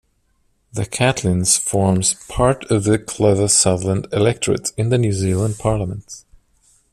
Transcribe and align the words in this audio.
The 0.73 0.87
Catlins 0.87 1.59
forms 1.59 2.15
part 2.27 2.63
of 2.71 2.85
the 2.85 2.97
Clutha-Southland 2.97 4.07
electorate 4.11 4.71
in 4.75 4.89
the 4.89 4.97
New 4.97 5.13
Zealand 5.13 5.59
Parliament. 5.59 6.25